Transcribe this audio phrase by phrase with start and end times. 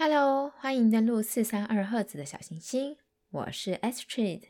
[0.00, 2.96] Hello，欢迎登录四三二赫兹的小行星，
[3.30, 4.42] 我是 Astrid，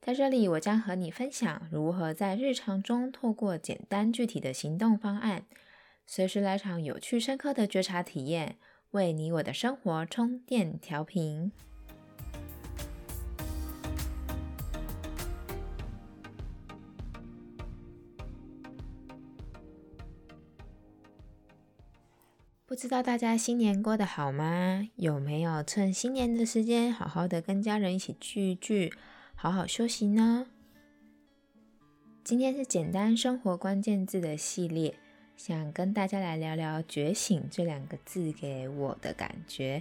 [0.00, 5.46] 在这里我将和你分享如何在日常中透过简单具体的行动方案，
[6.06, 8.56] 随时来场有趣深刻的觉察体验，
[8.92, 11.50] 为你我的生活充电调频。
[22.74, 24.88] 不知道大家新年过得好吗？
[24.96, 28.92] 有没有趁新年的时间好好的跟家人一起聚一聚，
[29.36, 30.48] 好好休息呢？
[32.24, 34.96] 今天是简单生活关键字的系列，
[35.36, 39.80] 想跟大家来聊聊“觉醒”这两个字给我的感觉，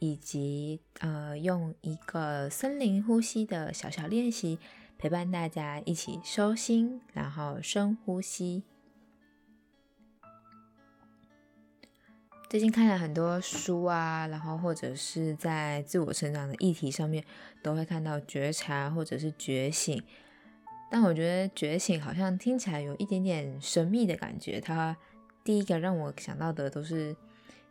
[0.00, 4.58] 以及呃，用一个森林呼吸的小小练习，
[4.98, 8.64] 陪伴大家一起收心，然后深呼吸。
[12.52, 17.24] 最近看了很多书啊，然后或者是在自我成长的议题上面，
[17.62, 20.02] 都会看到觉察或者是觉醒。
[20.90, 24.60] 但我觉得觉醒好像听起来有一点点神秘的感觉。
[24.60, 24.94] 它
[25.42, 27.16] 第一个让我想到的都是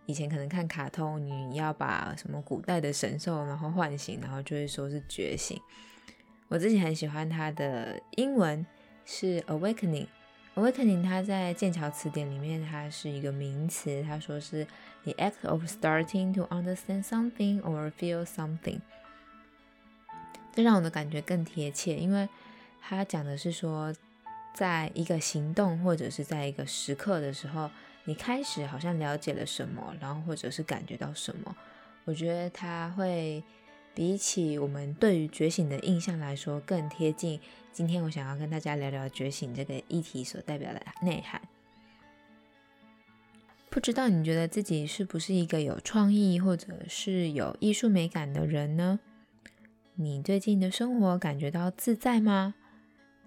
[0.08, 5.62] 以前可能看卡通，你要把什么古代的神兽然后唤醒，然后就会说是觉醒。
[6.48, 8.66] 我自己很喜欢它的英文
[9.06, 10.08] 是 awakening。
[10.54, 14.04] Awakening，它在剑桥词典里面，它是一个名词。
[14.04, 14.68] 他说是
[15.04, 18.80] the act of starting to understand something or feel something。
[20.54, 22.28] 这让我的感觉更贴切，因为
[22.82, 23.96] 它讲的是说，
[24.54, 27.72] 在一个行动或者是在一个时刻的时候，
[28.04, 31.56] 你开始好像了解了什么，然后或者是感觉到什么。
[32.04, 33.42] 我觉得它会。
[33.94, 37.40] 比起我们对于觉醒的印象来说，更贴近
[37.74, 41.42] 今天我想要跟大家聊聊觉醒这个议题所代表的内涵。
[43.70, 49.00] 不知道你觉得自己是不是一个有创意或者是有艺术美感的人呢？
[49.96, 52.56] 你最近的生活感觉到自在吗？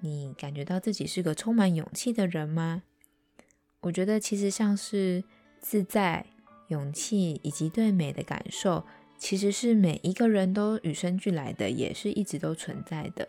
[0.01, 2.83] 你感觉到自己是个充满勇气的人吗？
[3.81, 5.25] 我觉得其实像是
[5.61, 6.27] 自在、
[6.69, 8.85] 勇气以及对美的感受。
[9.17, 13.29] 其实是每一个人都与生俱来的，也是一直都存在的。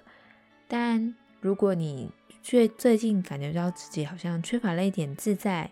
[0.68, 5.72] 但如果你最最近感觉到自己好像缺乏了一点自在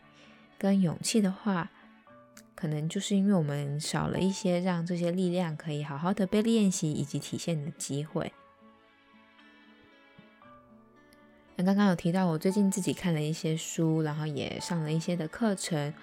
[0.57, 1.69] 跟勇气的话，
[2.55, 8.31] 可能就是因为我们少了一些让这些力量可以好好的被练习以及体现的机会。
[11.55, 15.93] 那刚刚有提到，我最近自己看了一些书，然后也上了一些的课程。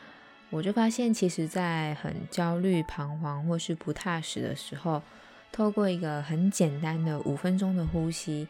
[0.50, 5.00] 我就发现，其实，在很焦虑、彷徨或是不踏实的时候，
[5.52, 8.48] 透过一个很简单的五分钟的呼吸，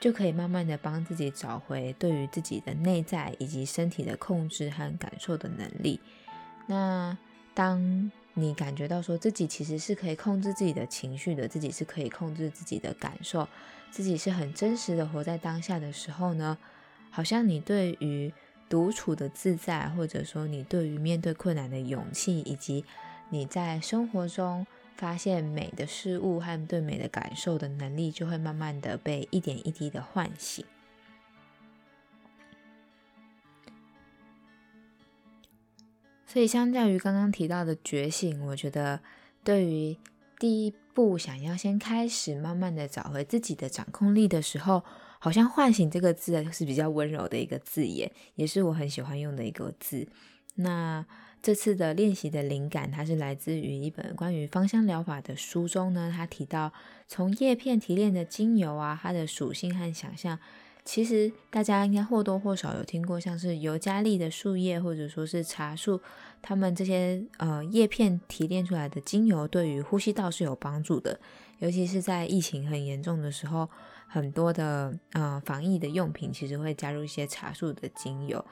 [0.00, 6.00] 就可以慢慢的帮自己找回对于自己的内在以及身体的控制和感受的能力。
[6.66, 7.16] 那
[7.52, 13.46] 当你感觉到说自己其实是可以控制自己的情绪的，自己是可以控制自己的感受，
[13.90, 16.56] 自己是很真实的活在当下的时候呢，
[17.10, 18.32] 好像你对于
[18.72, 22.86] 独处的自在，或者说你对于面对困难的勇气，以及
[23.28, 24.66] 你在生活中
[24.96, 30.64] 发现美的事物和对美的感受的能力，就会慢慢的被一点一滴的唤醒。
[36.26, 39.00] 所以，相较于刚刚提到的觉醒，我觉得
[39.44, 39.98] 对于
[40.38, 44.82] 第一步想要先开始慢慢的找回自己的掌控力的时候。
[45.22, 50.08] 好像唤醒这个字是比较温柔的一个字眼，也是我很喜欢用的一个字。
[50.56, 51.06] 那
[51.40, 56.12] 这次的练习的灵感，它是来自于一本关于芳香疗法的书中呢。
[56.12, 56.72] 它提到
[57.06, 60.36] 从叶片提炼的精油啊，它的属性和想象，
[60.84, 66.00] 其实大家应该或多或少有听过，像是尤加利的树叶或者说是茶树，
[66.42, 71.20] 它们这些呃叶片提炼出来的精油，对于呼吸道是有帮助的，
[71.60, 73.70] 尤其是在疫情很严重的时候。
[74.12, 78.44] 很多的呃防疫的用品其实会加入一些茶树的精油，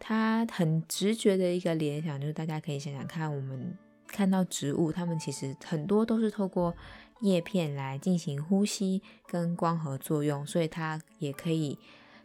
[0.00, 6.74] 它很直觉的一个联想就是大家可以想想看，我们看到植物，它们其实很多都是透过
[7.20, 11.78] 叶片来进行呼吸跟光合作用，所以它也可以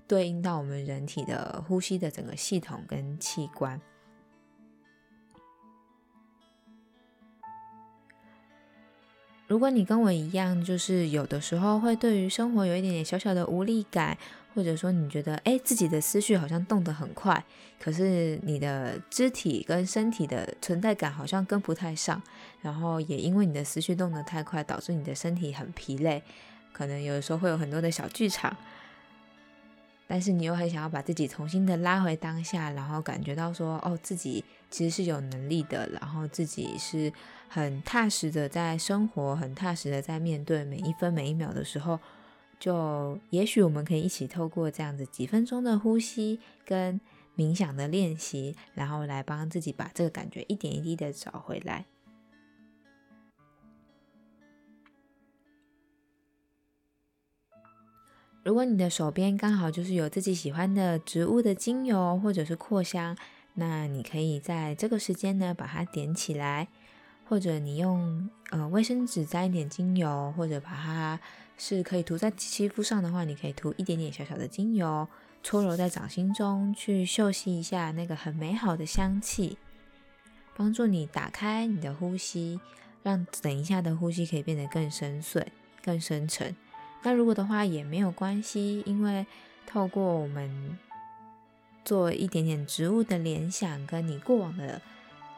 [0.08, 3.80] 对应到我们人体的呼吸的整个系统跟器官。
[9.54, 14.18] 如果你跟我一样，就是有的时候会对于生活有一点点小小的无力感，
[14.56, 17.46] 或者说你觉得哎自己的思绪好像动得很快，
[17.80, 22.20] 可是你的肢体跟身体的存在感好像跟不太上，
[22.64, 26.24] 然后也因为你的思绪动得太快，导致你的身体很疲累，
[26.72, 28.58] 可能有的时候会有很多的小剧场。
[30.14, 37.12] 但是你又很想要把自己重新的拉回当下，然后感觉到说，哦，自己其实是有能力的，然后自己是
[37.50, 42.00] 很踏实的在生活，很踏实的在面对每一分每一秒的时候，
[42.60, 47.02] 就也许我们可以一起透过这样子几分钟的呼吸跟
[47.36, 51.86] 冥想的练习，然后来帮自己把这个感觉一点一滴的找回来。
[58.44, 63.16] 如果你的手边刚好就是有自己喜欢的植物的精油或者是扩香，
[63.54, 66.68] 那你可以在这个时间呢把它点起来，
[67.24, 71.18] 或者你用呃卫生纸沾一点精油，或者把它
[71.58, 75.08] 是可以涂在肌肤上的话，你可以涂一点点小小的精油，
[75.42, 79.58] 搓揉在掌心中去嗅吸一下那个很美好的香气，
[80.54, 82.60] 帮助你打开你的呼吸，
[83.04, 85.46] 让等一下的呼吸可以变得更深邃、
[85.82, 86.54] 更深沉。
[87.04, 89.26] 那如果的话也没有关系，因为
[89.66, 90.80] 透过我们
[91.84, 94.82] 做一点点植物的联想，跟你过往的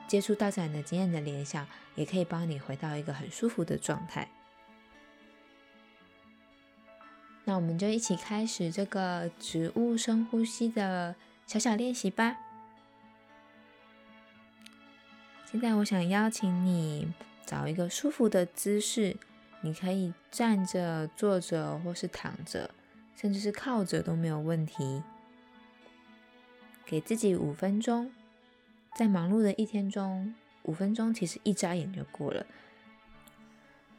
[0.07, 1.65] 接触大自然的经验的联想，
[1.95, 4.29] 也可以帮你回到一个很舒服的状态。
[7.45, 11.15] 那我们就一起开始这个植物深呼吸的
[11.47, 12.37] 小小练习吧。
[15.51, 17.11] 现在我想邀请你
[17.45, 19.17] 找一个舒服的姿势。
[19.65, 22.69] 你可以站着、坐着，或是躺着，
[23.15, 25.01] 甚至是靠着都没有问题。
[26.85, 28.11] 给自己五分钟，
[28.95, 32.45] 在忙碌的一天中，五分钟其实一眨眼就过了。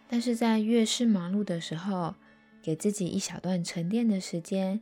[0.06, 2.14] 但是在越是忙碌的时候，
[2.62, 4.80] 给自己一小段沉淀的时间，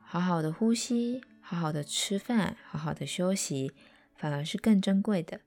[0.00, 3.70] 好好的呼吸，好好的吃饭，好好的休息，
[4.16, 5.42] 反而是更珍贵的。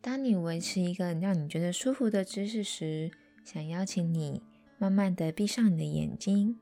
[0.00, 3.10] 当你维持一个让你觉得舒服的姿势时，
[3.44, 4.42] 想邀请你
[4.78, 6.58] 慢慢的闭上你的眼睛，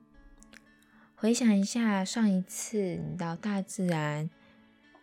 [1.15, 4.29] 回想一下上一次你到大自然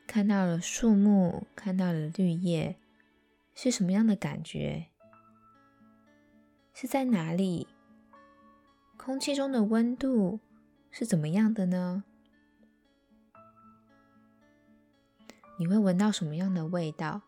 [0.07, 2.77] 看到了树木，看到了绿叶，
[3.55, 4.87] 是什么样的感觉？
[6.75, 7.69] 是在哪里？
[8.97, 10.41] 空气中的温度
[10.91, 12.03] 是怎么样的呢？
[15.57, 17.23] 你会闻到什么样的味道？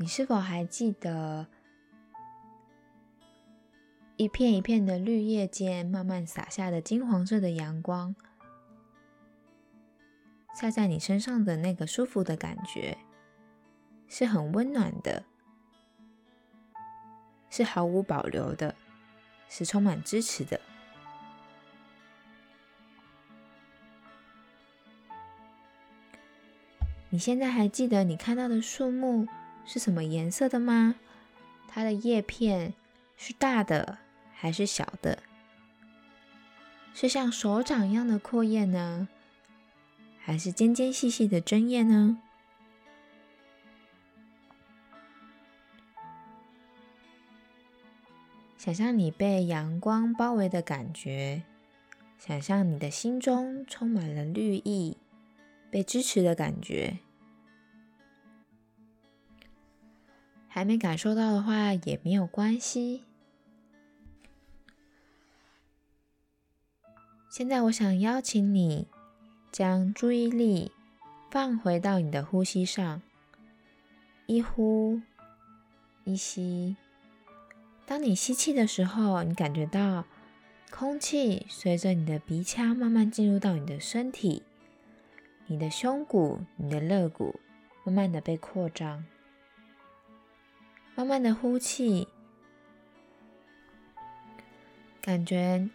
[0.00, 1.46] 你是否还记得
[4.16, 8.16] 一片一片的绿叶间慢慢洒下的金黄色的阳光，
[10.58, 12.96] 晒在你身上的那个舒服的感觉，
[14.08, 15.22] 是很温暖的，
[17.50, 18.74] 是毫无保留的，
[19.50, 20.58] 是充满支持的。
[27.10, 29.28] 你现在还记得你看到的树木？
[29.72, 30.96] 是什么颜色的吗？
[31.68, 32.74] 它的叶片
[33.16, 33.98] 是大的
[34.34, 35.22] 还是小的？
[36.92, 39.06] 是像手掌一样的阔叶呢，
[40.18, 42.20] 还是尖尖细细的针叶呢？
[48.58, 51.44] 想象你被阳光包围的感觉，
[52.18, 54.96] 想象你的心中充满了绿意，
[55.70, 56.98] 被支持的感觉。
[60.52, 63.04] 还没感受到的话也没有关系。
[67.30, 68.88] 现在我想邀请你
[69.52, 70.72] 将注意力
[71.30, 73.00] 放回到你的呼吸上，
[74.26, 75.00] 一呼
[76.02, 76.76] 一吸。
[77.86, 80.04] 当你吸气的时候，你感觉到
[80.72, 84.42] 空气随着你的鼻腔慢慢进入到你的身体，
[85.46, 87.38] 你的胸骨、你的肋骨
[87.84, 89.04] 慢慢的被扩张。
[91.00, 92.08] 慢慢的呼气，
[95.00, 95.70] 感觉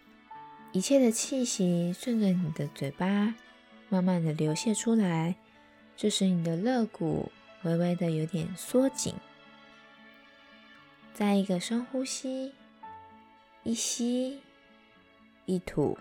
[0.71, 3.33] 一切的气息顺着你的嘴巴
[3.89, 5.35] 慢慢的流泻出来，
[5.97, 7.31] 这时你的肋骨
[7.63, 9.15] 微微的有点缩紧。
[11.15, 12.53] 再一个深呼吸，
[13.63, 14.41] 一吸
[15.47, 15.97] 一吐，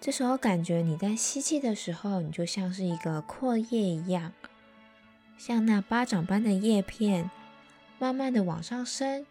[0.00, 4.32] 这时候感觉你在吸气的时候，你就像是一个阔叶一样。
[5.38, 7.30] 像那巴掌般的叶片，
[8.00, 9.24] 慢慢的往上升，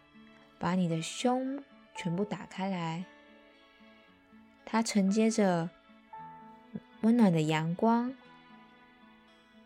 [0.58, 1.62] 把你的胸
[1.94, 3.04] 全部打开来。
[4.64, 5.68] 它承接着
[7.02, 8.14] 温暖的阳光，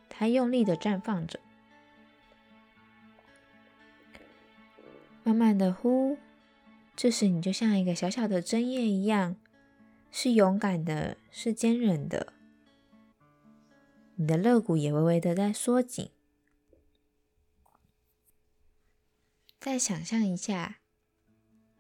[0.08, 1.38] 它用力的绽放着。
[5.22, 6.18] 慢慢的呼，
[6.96, 9.37] 这时你就像一个小小的针叶一样，
[10.11, 12.32] 是勇敢的，是坚韧的。
[14.16, 16.11] 你的肋骨也微微的在缩紧。
[19.64, 20.81] 再想象一下，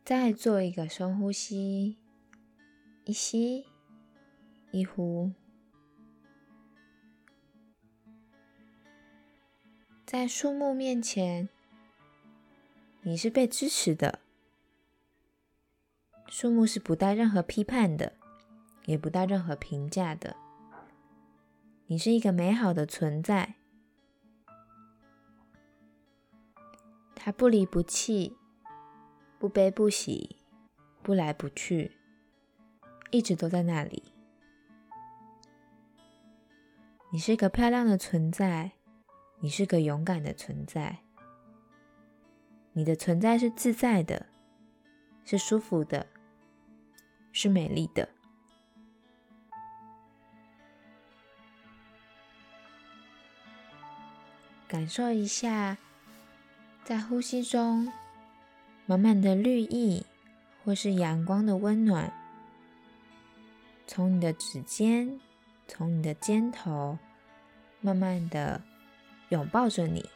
[0.04, 1.98] 再做一个深呼吸，
[3.04, 3.66] 一吸
[4.70, 5.32] 一呼，
[10.06, 11.48] 在树木面前，
[13.00, 14.20] 你是被支持的。
[16.28, 18.12] 树木是不带任何批判的，
[18.84, 20.36] 也不带任何评价的。
[21.88, 23.56] 你是一个美好的存在。
[27.24, 28.36] 他不离不弃，
[29.38, 30.38] 不悲不喜，
[31.04, 31.92] 不来不去，
[33.12, 34.02] 一直都在那里。
[37.12, 38.72] 你是个漂亮的存在，
[39.38, 40.98] 你是个勇敢的存在。
[42.72, 44.26] 你的存在是自在的，
[45.24, 46.04] 是舒服的，
[47.30, 48.08] 是美丽的。
[54.66, 55.78] 感受一下。
[56.84, 57.92] 在呼吸中，
[58.86, 60.04] 满满的绿意，
[60.64, 62.12] 或是阳光的温暖，
[63.86, 65.20] 从你的指尖，
[65.68, 66.98] 从你的肩头，
[67.80, 68.60] 慢慢的
[69.28, 70.10] 拥抱着你，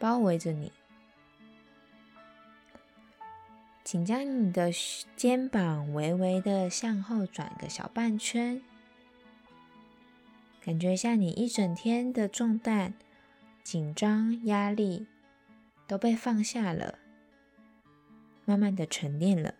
[0.00, 0.72] 包围着你。
[3.84, 4.72] 请将你的
[5.14, 8.60] 肩膀微微的向后转个小半圈，
[10.60, 12.94] 感觉一下你一整天的重担、
[13.62, 15.06] 紧张、压力。
[15.86, 16.98] 都被放下了，
[18.44, 19.54] 慢慢的沉淀了。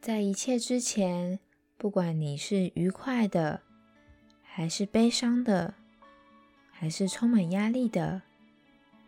[0.00, 1.38] 在一切之前，
[1.76, 3.62] 不管你是愉快的，
[4.42, 5.74] 还是悲伤的，
[6.70, 8.22] 还是充满压力的，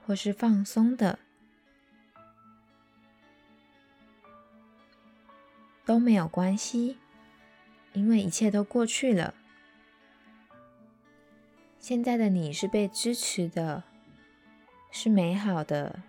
[0.06, 1.18] 或是放松的，
[5.84, 6.98] 都没有关系，
[7.94, 9.34] 因为一切都过去了。
[11.82, 13.82] 现在的你是被支持的，
[14.92, 16.04] 是美好的，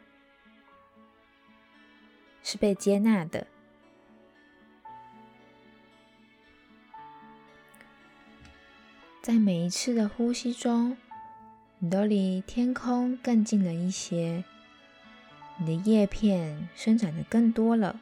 [2.44, 3.48] 是被接纳的。
[9.24, 10.96] 在每一次的呼吸中，
[11.80, 14.44] 你都离天空更近了一些，
[15.58, 18.00] 你的叶片生长的更多了，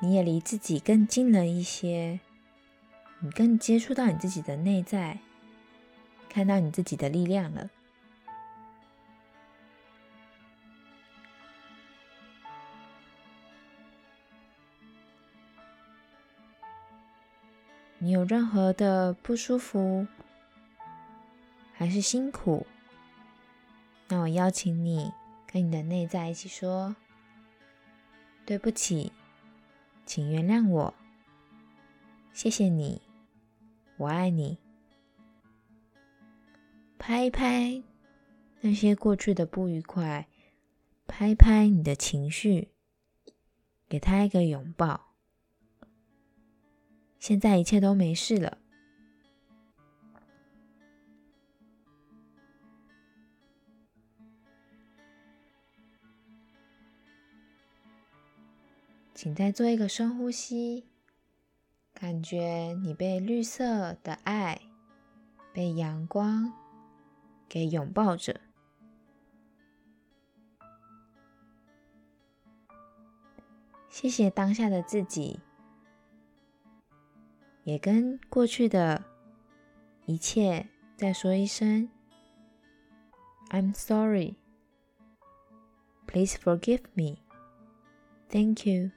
[0.00, 2.20] 你也离自己更近了一些，
[3.20, 5.20] 你更接触到你自己的内在。
[6.30, 7.68] 看到你自己的力量了。
[17.98, 20.06] 你有任何的不舒服，
[21.74, 22.66] 还是辛苦？
[24.08, 25.12] 那我邀请你
[25.46, 26.96] 跟你的内在一起说
[28.46, 29.12] ：“对不起，
[30.06, 30.94] 请原谅我，
[32.32, 33.02] 谢谢你，
[33.98, 34.56] 我爱你。”
[37.02, 37.82] 拍一拍
[38.60, 40.28] 那些过去的不愉快，
[41.06, 42.68] 拍拍你的情绪，
[43.88, 45.14] 给他一个拥抱。
[47.18, 48.58] 现在一切都没事了，
[59.14, 60.84] 请再做一个深呼吸，
[61.94, 64.60] 感觉你被绿色的爱，
[65.54, 66.52] 被阳光。
[67.50, 68.40] 给拥抱着，
[73.88, 75.40] 谢谢当下的自己，
[77.64, 79.04] 也跟过去的
[80.06, 81.90] 一切再说一声
[83.48, 84.36] ：“I'm sorry,
[86.06, 87.18] please forgive me,
[88.28, 88.92] thank you,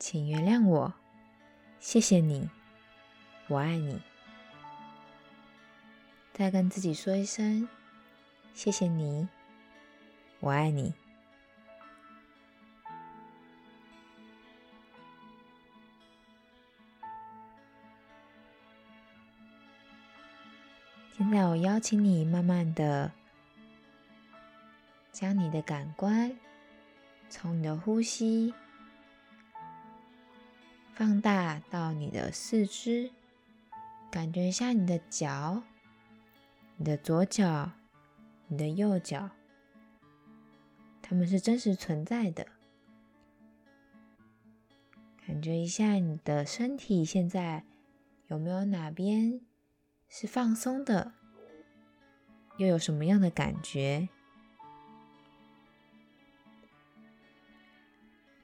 [0.00, 0.92] 请原谅我。
[1.80, 2.48] 谢谢你，
[3.46, 4.00] 我爱你。
[6.32, 7.68] 再跟自己说一声：
[8.52, 9.26] 谢谢你，
[10.40, 10.92] 我爱你。
[21.16, 23.10] 现在我邀请你，慢慢的
[25.10, 26.38] 将你的感官
[27.28, 28.54] 从你的呼吸。
[30.98, 33.12] 放大到你的四肢，
[34.10, 35.62] 感觉一下你的脚，
[36.76, 37.70] 你的左脚，
[38.48, 39.30] 你的右脚，
[41.00, 42.48] 它们是真实存在的。
[45.24, 47.64] 感觉一下你的身体现在
[48.26, 49.40] 有没有哪边
[50.08, 51.12] 是放松的，
[52.56, 54.08] 又有什么样的感觉？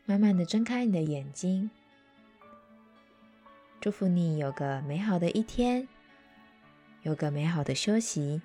[0.04, 1.68] 慢慢的睁开你的眼睛。
[3.84, 5.86] 祝福你有个美好的一天，
[7.02, 8.40] 有个美好的休息。